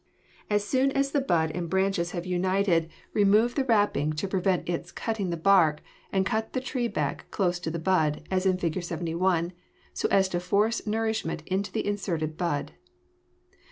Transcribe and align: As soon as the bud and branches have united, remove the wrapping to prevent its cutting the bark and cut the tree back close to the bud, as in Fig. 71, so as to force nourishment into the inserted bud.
As 0.49 0.63
soon 0.65 0.89
as 0.93 1.11
the 1.11 1.21
bud 1.21 1.51
and 1.51 1.69
branches 1.69 2.09
have 2.09 2.25
united, 2.25 2.89
remove 3.13 3.53
the 3.53 3.63
wrapping 3.63 4.13
to 4.13 4.27
prevent 4.27 4.67
its 4.67 4.91
cutting 4.91 5.29
the 5.29 5.37
bark 5.37 5.79
and 6.11 6.25
cut 6.25 6.53
the 6.53 6.59
tree 6.59 6.87
back 6.87 7.29
close 7.29 7.59
to 7.59 7.69
the 7.69 7.77
bud, 7.77 8.23
as 8.31 8.47
in 8.47 8.57
Fig. 8.57 8.81
71, 8.83 9.53
so 9.93 10.07
as 10.09 10.27
to 10.29 10.39
force 10.39 10.87
nourishment 10.87 11.43
into 11.45 11.71
the 11.71 11.85
inserted 11.85 12.35
bud. 12.35 12.71